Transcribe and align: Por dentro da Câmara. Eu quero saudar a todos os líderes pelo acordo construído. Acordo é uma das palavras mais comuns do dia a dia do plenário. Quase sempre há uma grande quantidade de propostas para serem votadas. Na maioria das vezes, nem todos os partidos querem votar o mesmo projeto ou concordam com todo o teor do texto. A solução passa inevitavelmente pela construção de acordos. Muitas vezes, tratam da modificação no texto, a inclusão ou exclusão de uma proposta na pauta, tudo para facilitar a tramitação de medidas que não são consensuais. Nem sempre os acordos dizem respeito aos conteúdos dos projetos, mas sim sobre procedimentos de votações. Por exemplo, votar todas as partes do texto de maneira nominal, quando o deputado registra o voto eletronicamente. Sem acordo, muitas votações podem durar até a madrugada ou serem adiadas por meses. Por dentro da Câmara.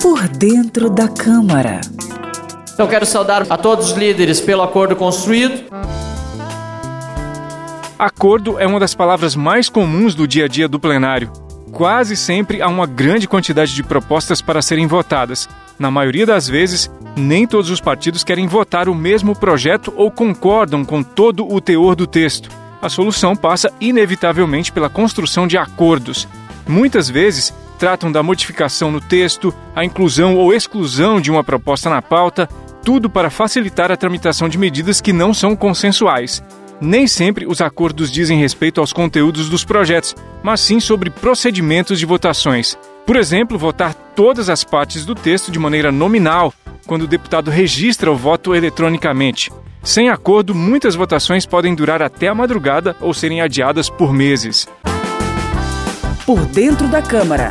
Por 0.00 0.28
dentro 0.28 0.90
da 0.90 1.08
Câmara. 1.08 1.80
Eu 2.78 2.88
quero 2.88 3.06
saudar 3.06 3.46
a 3.48 3.56
todos 3.56 3.90
os 3.90 3.96
líderes 3.96 4.40
pelo 4.40 4.62
acordo 4.62 4.96
construído. 4.96 5.64
Acordo 7.98 8.58
é 8.58 8.66
uma 8.66 8.80
das 8.80 8.94
palavras 8.94 9.36
mais 9.36 9.68
comuns 9.68 10.14
do 10.14 10.26
dia 10.26 10.46
a 10.46 10.48
dia 10.48 10.66
do 10.66 10.80
plenário. 10.80 11.30
Quase 11.70 12.16
sempre 12.16 12.60
há 12.60 12.68
uma 12.68 12.86
grande 12.86 13.28
quantidade 13.28 13.74
de 13.74 13.82
propostas 13.82 14.42
para 14.42 14.60
serem 14.60 14.86
votadas. 14.86 15.48
Na 15.78 15.90
maioria 15.90 16.26
das 16.26 16.48
vezes, 16.48 16.90
nem 17.16 17.46
todos 17.46 17.70
os 17.70 17.80
partidos 17.80 18.24
querem 18.24 18.46
votar 18.46 18.88
o 18.88 18.94
mesmo 18.94 19.34
projeto 19.34 19.92
ou 19.96 20.10
concordam 20.10 20.84
com 20.84 21.02
todo 21.02 21.46
o 21.46 21.60
teor 21.60 21.94
do 21.94 22.06
texto. 22.06 22.50
A 22.80 22.88
solução 22.88 23.36
passa 23.36 23.72
inevitavelmente 23.80 24.72
pela 24.72 24.90
construção 24.90 25.46
de 25.46 25.56
acordos. 25.56 26.26
Muitas 26.66 27.08
vezes, 27.08 27.54
tratam 27.82 28.12
da 28.12 28.22
modificação 28.22 28.92
no 28.92 29.00
texto, 29.00 29.52
a 29.74 29.84
inclusão 29.84 30.36
ou 30.36 30.54
exclusão 30.54 31.20
de 31.20 31.32
uma 31.32 31.42
proposta 31.42 31.90
na 31.90 32.00
pauta, 32.00 32.48
tudo 32.84 33.10
para 33.10 33.28
facilitar 33.28 33.90
a 33.90 33.96
tramitação 33.96 34.48
de 34.48 34.56
medidas 34.56 35.00
que 35.00 35.12
não 35.12 35.34
são 35.34 35.56
consensuais. 35.56 36.40
Nem 36.80 37.08
sempre 37.08 37.44
os 37.44 37.60
acordos 37.60 38.08
dizem 38.08 38.38
respeito 38.38 38.80
aos 38.80 38.92
conteúdos 38.92 39.48
dos 39.48 39.64
projetos, 39.64 40.14
mas 40.44 40.60
sim 40.60 40.78
sobre 40.78 41.10
procedimentos 41.10 41.98
de 41.98 42.06
votações. 42.06 42.78
Por 43.04 43.16
exemplo, 43.16 43.58
votar 43.58 43.94
todas 44.14 44.48
as 44.48 44.62
partes 44.62 45.04
do 45.04 45.16
texto 45.16 45.50
de 45.50 45.58
maneira 45.58 45.90
nominal, 45.90 46.54
quando 46.86 47.02
o 47.02 47.08
deputado 47.08 47.50
registra 47.50 48.12
o 48.12 48.16
voto 48.16 48.54
eletronicamente. 48.54 49.50
Sem 49.82 50.08
acordo, 50.08 50.54
muitas 50.54 50.94
votações 50.94 51.44
podem 51.44 51.74
durar 51.74 52.00
até 52.00 52.28
a 52.28 52.34
madrugada 52.34 52.94
ou 53.00 53.12
serem 53.12 53.40
adiadas 53.40 53.90
por 53.90 54.12
meses. 54.12 54.68
Por 56.24 56.46
dentro 56.46 56.86
da 56.86 57.02
Câmara. 57.02 57.50